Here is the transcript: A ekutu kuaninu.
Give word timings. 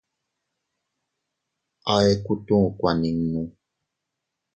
A 1.93 1.95
ekutu 2.11 2.57
kuaninu. 2.79 3.41